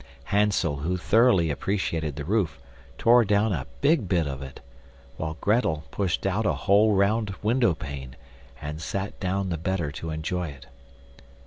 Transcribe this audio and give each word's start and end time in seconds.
Hansel, 0.23 0.77
who 0.77 0.97
thoroughly 0.97 1.51
appreciated 1.51 2.15
the 2.15 2.25
roof, 2.25 2.59
tore 2.97 3.23
down 3.23 3.53
a 3.53 3.67
big 3.81 4.09
bit 4.09 4.25
of 4.25 4.41
it, 4.41 4.59
while 5.17 5.37
Grettel 5.39 5.83
pushed 5.91 6.25
out 6.25 6.43
a 6.43 6.53
whole 6.65 6.95
round 6.95 7.35
window 7.43 7.75
pane, 7.75 8.15
and 8.59 8.81
sat 8.81 9.19
down 9.19 9.49
the 9.49 9.59
better 9.59 9.91
to 9.91 10.09
enjoy 10.09 10.47
it. 10.47 10.65